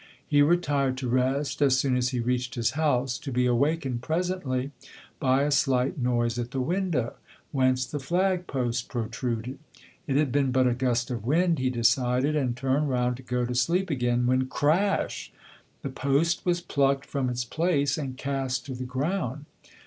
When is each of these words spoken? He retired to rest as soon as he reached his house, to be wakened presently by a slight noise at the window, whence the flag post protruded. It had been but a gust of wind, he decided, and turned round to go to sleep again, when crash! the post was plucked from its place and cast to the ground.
He 0.25 0.41
retired 0.41 0.97
to 0.97 1.07
rest 1.07 1.61
as 1.61 1.77
soon 1.77 1.95
as 1.95 2.09
he 2.09 2.19
reached 2.19 2.55
his 2.55 2.71
house, 2.71 3.19
to 3.19 3.31
be 3.31 3.47
wakened 3.49 4.01
presently 4.01 4.71
by 5.19 5.43
a 5.43 5.51
slight 5.51 5.99
noise 5.99 6.39
at 6.39 6.49
the 6.49 6.59
window, 6.59 7.17
whence 7.51 7.85
the 7.85 7.99
flag 7.99 8.47
post 8.47 8.89
protruded. 8.89 9.59
It 10.07 10.15
had 10.15 10.31
been 10.31 10.51
but 10.51 10.65
a 10.65 10.73
gust 10.73 11.11
of 11.11 11.23
wind, 11.23 11.59
he 11.59 11.69
decided, 11.69 12.35
and 12.35 12.57
turned 12.57 12.89
round 12.89 13.15
to 13.17 13.21
go 13.21 13.45
to 13.45 13.53
sleep 13.53 13.91
again, 13.91 14.25
when 14.25 14.47
crash! 14.47 15.31
the 15.83 15.89
post 15.89 16.47
was 16.47 16.61
plucked 16.61 17.05
from 17.05 17.29
its 17.29 17.45
place 17.45 17.95
and 17.95 18.17
cast 18.17 18.65
to 18.65 18.73
the 18.73 18.85
ground. 18.85 19.45